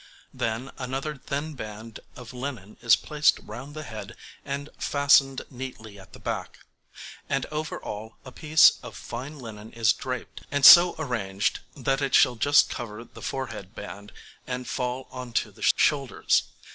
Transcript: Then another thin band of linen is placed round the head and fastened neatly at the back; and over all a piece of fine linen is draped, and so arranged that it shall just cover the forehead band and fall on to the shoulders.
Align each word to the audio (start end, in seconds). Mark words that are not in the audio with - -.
Then 0.33 0.71
another 0.79 1.15
thin 1.15 1.53
band 1.53 1.99
of 2.15 2.33
linen 2.33 2.75
is 2.81 2.95
placed 2.95 3.37
round 3.43 3.75
the 3.75 3.83
head 3.83 4.15
and 4.43 4.69
fastened 4.79 5.43
neatly 5.51 5.99
at 5.99 6.13
the 6.13 6.19
back; 6.19 6.61
and 7.29 7.45
over 7.51 7.77
all 7.79 8.17
a 8.25 8.31
piece 8.31 8.79
of 8.81 8.97
fine 8.97 9.37
linen 9.37 9.71
is 9.73 9.93
draped, 9.93 10.41
and 10.49 10.65
so 10.65 10.95
arranged 10.97 11.59
that 11.77 12.01
it 12.01 12.15
shall 12.15 12.33
just 12.33 12.67
cover 12.67 13.03
the 13.03 13.21
forehead 13.21 13.75
band 13.75 14.11
and 14.47 14.67
fall 14.67 15.07
on 15.11 15.33
to 15.33 15.51
the 15.51 15.71
shoulders. 15.75 16.45